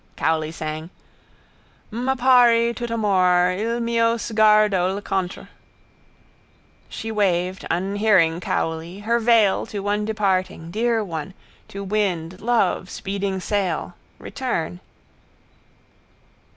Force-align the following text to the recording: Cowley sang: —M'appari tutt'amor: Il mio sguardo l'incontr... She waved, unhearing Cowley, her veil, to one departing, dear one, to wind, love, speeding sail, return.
Cowley 0.15 0.51
sang: 0.51 0.89
—M'appari 1.91 2.73
tutt'amor: 2.73 3.51
Il 3.55 3.79
mio 3.81 4.15
sguardo 4.17 4.95
l'incontr... 4.95 5.47
She 6.89 7.11
waved, 7.11 7.67
unhearing 7.69 8.39
Cowley, 8.39 9.01
her 9.01 9.19
veil, 9.19 9.67
to 9.67 9.77
one 9.81 10.03
departing, 10.03 10.71
dear 10.71 11.03
one, 11.03 11.35
to 11.67 11.83
wind, 11.83 12.41
love, 12.41 12.89
speeding 12.89 13.39
sail, 13.39 13.93
return. 14.17 14.79